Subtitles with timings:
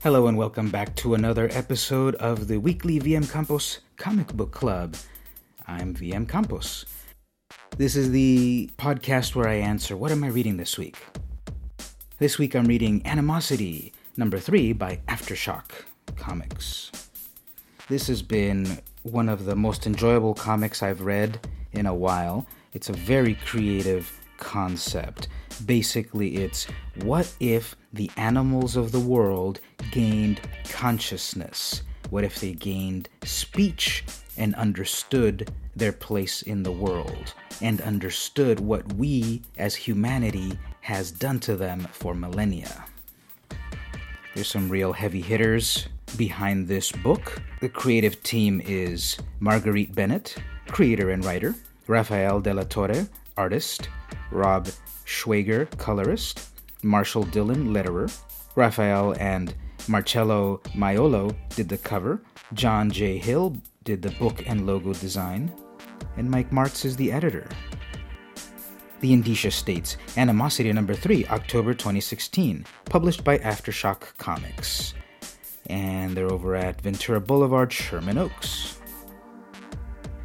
[0.00, 4.94] Hello and welcome back to another episode of the weekly VM Campos Comic Book Club.
[5.66, 6.86] I'm VM Campos.
[7.76, 10.98] This is the podcast where I answer what am I reading this week?
[12.20, 15.82] This week I'm reading Animosity, number three by Aftershock
[16.14, 16.92] Comics.
[17.88, 21.40] This has been one of the most enjoyable comics I've read
[21.72, 22.46] in a while.
[22.72, 25.28] It's a very creative concept.
[25.66, 26.66] Basically, it's
[27.02, 31.82] what if the animals of the world gained consciousness?
[32.10, 34.04] What if they gained speech
[34.38, 41.38] and understood their place in the world and understood what we as humanity has done
[41.40, 42.86] to them for millennia?
[44.34, 47.42] There's some real heavy hitters behind this book.
[47.60, 50.36] The creative team is Marguerite Bennett,
[50.68, 51.54] creator and writer,
[51.86, 53.88] Rafael de la Torre, artist,
[54.30, 54.68] Rob
[55.04, 56.50] Schwager, colorist,
[56.82, 58.12] Marshall Dillon, letterer,
[58.54, 59.54] Rafael and
[59.88, 62.20] Marcelo Maiolo did the cover,
[62.52, 63.18] John J.
[63.18, 65.52] Hill did the book and logo design,
[66.16, 67.48] and Mike Marts is the editor.
[69.00, 74.94] The Indicia states Animosity number 3, October 2016, published by Aftershock Comics.
[75.68, 78.80] And they're over at Ventura Boulevard, Sherman Oaks.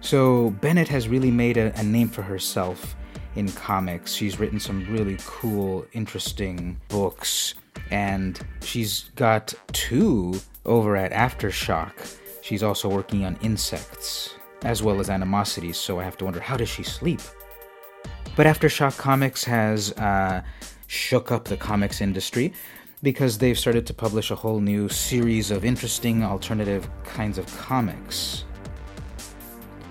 [0.00, 2.96] So, Bennett has really made a, a name for herself
[3.36, 4.14] in comics.
[4.14, 7.54] She's written some really cool, interesting books,
[7.90, 12.18] and she's got two over at Aftershock.
[12.42, 16.56] She's also working on InSexts as well as animosities, so I have to wonder how
[16.56, 17.20] does she sleep?
[18.34, 20.42] But Aftershock Comics has uh,
[20.86, 22.52] shook up the comics industry
[23.02, 28.44] because they've started to publish a whole new series of interesting alternative kinds of comics.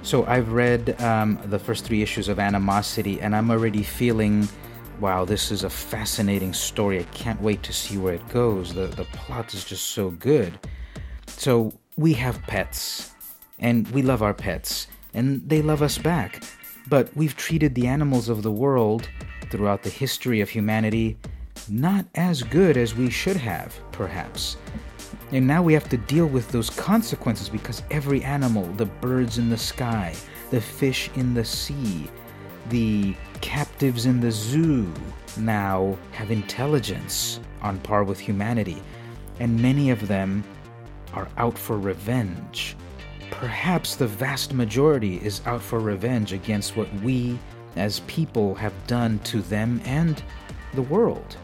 [0.05, 4.47] So I've read um, the first three issues of Animosity, and I'm already feeling,
[4.99, 6.99] wow, this is a fascinating story.
[6.99, 8.71] I can't wait to see where it goes.
[8.71, 10.59] The the plot is just so good.
[11.25, 13.15] So we have pets,
[13.57, 16.43] and we love our pets, and they love us back.
[16.87, 19.09] But we've treated the animals of the world
[19.49, 21.17] throughout the history of humanity
[21.67, 24.57] not as good as we should have, perhaps.
[25.31, 29.49] And now we have to deal with those consequences because every animal, the birds in
[29.49, 30.15] the sky,
[30.51, 32.07] the fish in the sea,
[32.69, 34.91] the captives in the zoo,
[35.37, 38.81] now have intelligence on par with humanity.
[39.39, 40.43] And many of them
[41.13, 42.75] are out for revenge.
[43.31, 47.37] Perhaps the vast majority is out for revenge against what we
[47.75, 50.21] as people have done to them and
[50.73, 51.35] the world.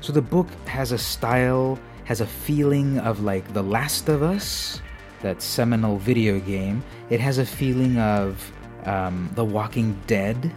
[0.00, 4.80] So the book has a style has a feeling of like The Last of Us,
[5.22, 6.84] that seminal video game.
[7.08, 8.52] It has a feeling of
[8.84, 10.52] um, The Walking Dead.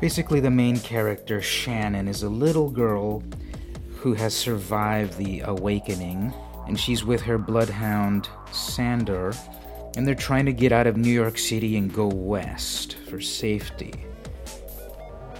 [0.00, 3.22] Basically, the main character, Shannon, is a little girl
[3.96, 6.32] who has survived the awakening,
[6.66, 9.32] and she's with her bloodhound, Sandor,
[9.96, 13.92] and they're trying to get out of New York City and go west for safety.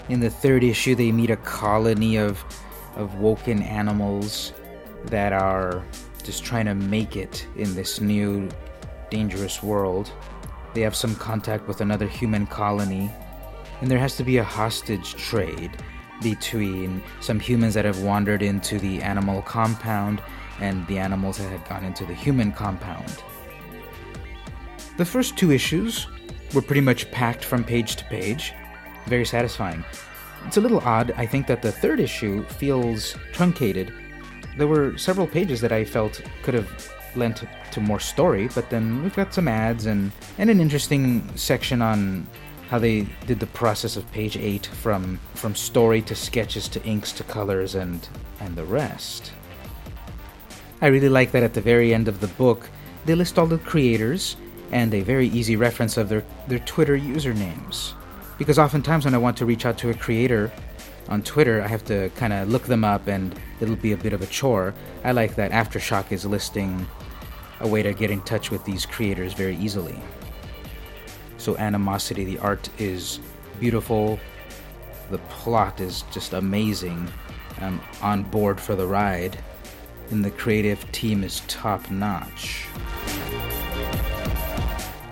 [0.09, 2.43] In the third issue, they meet a colony of,
[2.95, 4.53] of woken animals
[5.05, 5.83] that are
[6.23, 8.49] just trying to make it in this new
[9.09, 10.11] dangerous world.
[10.73, 13.11] They have some contact with another human colony,
[13.81, 15.71] and there has to be a hostage trade
[16.21, 20.21] between some humans that have wandered into the animal compound
[20.59, 23.23] and the animals that had gone into the human compound.
[24.97, 26.07] The first two issues
[26.53, 28.53] were pretty much packed from page to page,
[29.05, 29.83] very satisfying.
[30.45, 33.93] It's a little odd, I think, that the third issue feels truncated
[34.57, 39.03] there were several pages that I felt could have lent to more story, but then
[39.03, 42.27] we've got some ads and, and an interesting section on
[42.69, 47.11] how they did the process of page 8 from from story to sketches to inks
[47.13, 48.07] to colors and
[48.39, 49.31] and the rest.
[50.81, 52.69] I really like that at the very end of the book
[53.05, 54.35] they list all the creators
[54.71, 57.93] and a very easy reference of their their Twitter usernames.
[58.37, 60.51] Because oftentimes when I want to reach out to a creator
[61.09, 64.13] on Twitter, I have to kind of look them up and it'll be a bit
[64.13, 64.75] of a chore.
[65.03, 66.87] I like that Aftershock is listing
[67.59, 69.99] a way to get in touch with these creators very easily.
[71.37, 73.19] So, Animosity, the art is
[73.59, 74.19] beautiful,
[75.09, 77.09] the plot is just amazing.
[77.59, 79.37] I'm on board for the ride,
[80.11, 82.67] and the creative team is top notch.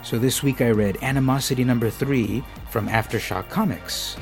[0.03, 4.15] So, this week I read Animosity number three from Aftershock Comics.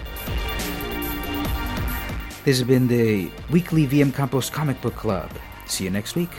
[2.45, 5.31] This has been the weekly VM Campos Comic Book Club.
[5.65, 6.29] See you next week.